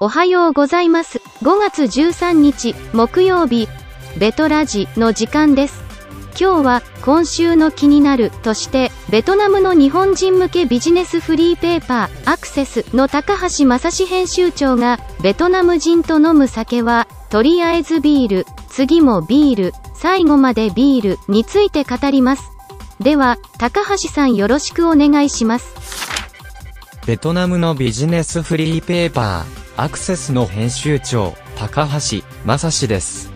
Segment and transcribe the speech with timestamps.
[0.00, 1.18] おはようございます。
[1.42, 3.68] 5月13日、木曜日、
[4.16, 5.84] ベトラジの時間です。
[6.30, 22.50] 今日は、今週の気になるとして、ベトナムの日本人向けビジネスフリーペーパー、アクセスの高橋正史編集長が、ベトナム人と飲む酒は、とりあえずビール、次もビール、最後までビールについて語ります。
[22.98, 26.05] では、高橋さんよろしくお願いします。
[27.06, 33.30] ベトナムのビジネスフリーペーパー、アクセスの編集長、高橋正史です。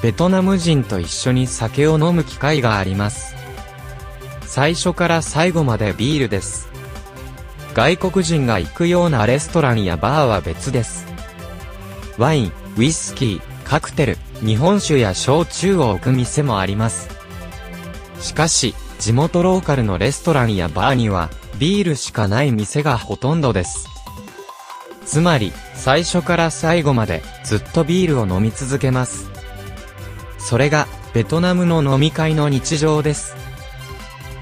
[0.00, 3.34] ベトナム人と一緒に酒を飲む機会があります。
[4.42, 6.68] 最初から最後までビールです。
[7.74, 11.04] 外国人が行くようなレストランやバーは別です。
[12.16, 17.08] ワイン、ウイスキー、カクテル、日本酒や焼酎を置く店もあります。
[18.20, 23.88] しかし、地元ローカルのレストランやバーには、ビールしかない店がほとんどです。
[25.04, 29.30] つまり、最初から最後まで、ずっとビールを飲み続けます。
[30.38, 33.36] それが、ベトナムの飲み会の日常です。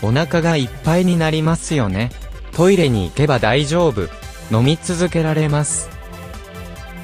[0.02, 2.10] お腹がいっぱいになりますよね。
[2.52, 4.08] トイレに行けば大丈夫。
[4.52, 5.88] 飲み続けられます。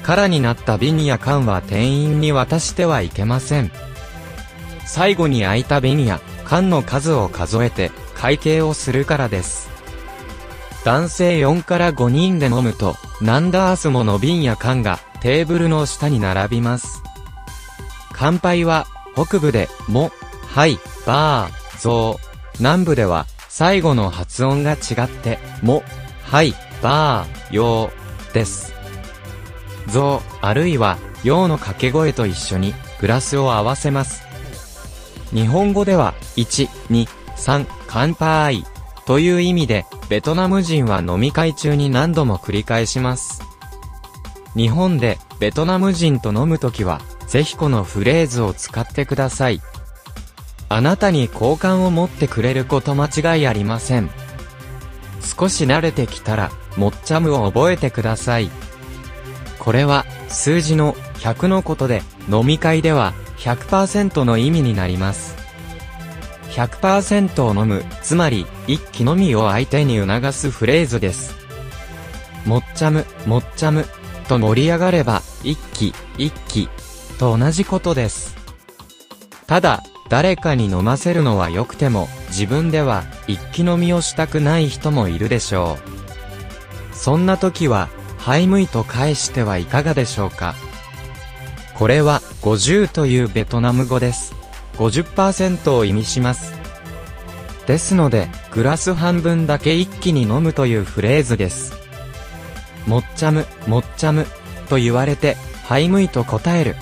[0.03, 3.71] 空になった瓶や缶は店員に渡してはいけません。
[4.85, 9.66] 最後に空いた瓶や缶の数を数えて会計をするからです。
[10.87, 17.03] 男性4から5人で飲むと、何ダースもの瓶や缶がテーブルの下に並びます。
[18.13, 20.11] 乾杯は、北部で、も、
[20.43, 22.57] はい、バー、ゾウ。
[22.59, 25.83] 南部では、最後の発音が違って、も、
[26.23, 28.73] はい、バー、ヨー、です。
[29.87, 34.23] ゾウ、あるいは、ヨーの掛け声と一緒に、グラスを合わせます。
[35.33, 38.63] 日本語では、1、2、3、乾杯。
[39.07, 43.41] という意味で、ベトナム人は飲み会中に何度も繰り返します。
[44.53, 49.61] 日本で、ベトナム人と飲むときは、ぜひこのフレーズを使ってください。
[50.67, 54.09] あなたに好感を持ってくれること間違いありません。
[55.21, 58.49] 少し慣れてきたら、もっちゃむを覚えてください。
[59.57, 65.36] これは、数字の100のことで、飲み会では100%の意味になります。
[66.57, 71.35] 100%を飲む、つまり、一気のみを相手に促すフレーズです。
[72.45, 73.85] もっちゃむ、もっちゃむ、
[74.27, 76.67] と盛り上がれば、一気、一気、
[77.19, 78.35] と同じことです。
[79.45, 85.77] ただ、誰かに飲ませるのは良くても、自分では一気飲みをしたくない人もいるでしょ
[86.91, 86.95] う。
[86.95, 90.55] そんな時は、ハイムイと返してはいかがでしょうか。
[91.75, 94.33] これは、50というベトナム語です。
[94.77, 96.53] 50%を意味します。
[97.65, 101.73] ですので、グラス半分だけ一気に飲むというフレーズです。
[102.85, 104.25] もっちゃむ、もっちゃむ、
[104.69, 106.75] と言われて、はいむいと答える。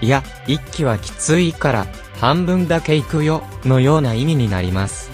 [0.00, 1.86] いや、一気はきついから、
[2.20, 5.10] 半分だけ行くよ、のような意味になります。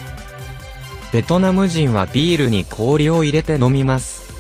[1.13, 4.33] ベトナム人はビールに氷を入れて飲みます。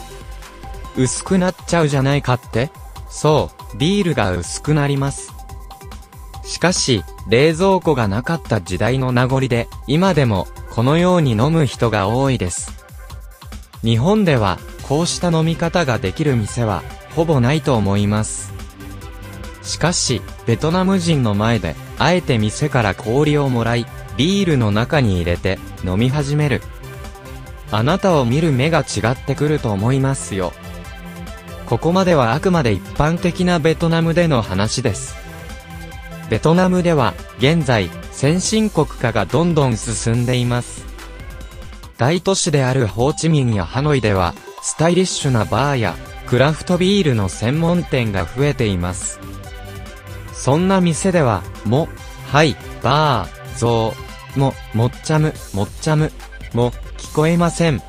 [0.97, 2.71] 薄くなっちゃうじゃないかって
[3.09, 5.40] そう、ビールが薄くなります。
[6.51, 12.73] しかし、冷蔵庫がなかった時代の名残で、今でも、このように飲む人が多いです。
[13.85, 16.83] 日本では、こうした飲み方ができる店は、
[17.15, 18.53] ほぼないと思います。
[19.63, 26.63] しかし、ベトナム人の前で、あえて店から氷をもらい、ビールの中に入れて、飲み始める。
[27.71, 30.53] あなたを見る目が違ってくると思いますよ。
[31.67, 35.20] ここまではあくまで一般的なベトナムでの話です。
[36.31, 40.87] ベトナムでは、現在、先進国化がどんどん進んでいます。
[41.99, 45.97] 大都市であるホーチミンやハノイでは、スタイリッシュなバーや、
[46.27, 49.19] クラフトビールの専門店が増えています。
[50.33, 51.89] そんな店では、も、
[52.29, 53.93] はい、バー、ゾ
[54.37, 56.13] ウ、も、もっちゃむ、もっちゃむ、
[56.55, 57.83] も、聞こえません。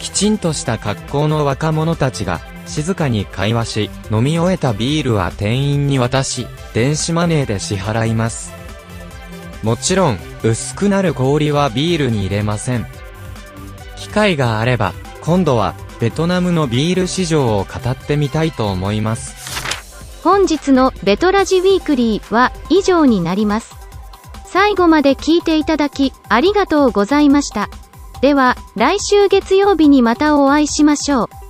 [0.00, 6.48] きちんとした格好の若者たちが、静かに会話し、飲み終えたビールは店員に渡し、
[6.78, 8.52] 電子マネーで支払います。
[9.64, 12.86] もちろん、薄くなる氷はビールに入れません。
[13.96, 20.22] 機会があれば、今度は、ベトナムのビール市場を語ってみたいと思います。
[20.22, 23.74] 本日のベトラジウィークリーは以上になります。
[24.46, 27.68] 最後まで聞いていただきありがとうございました。
[28.20, 31.47] では、来週月曜日にまたお会いしましょう。